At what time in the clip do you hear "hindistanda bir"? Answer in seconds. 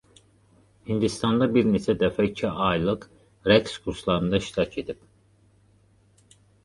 0.91-1.67